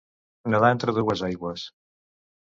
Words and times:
Nedar 0.53 0.71
entre 0.75 0.95
dues 0.99 1.21
aigües. 1.27 1.67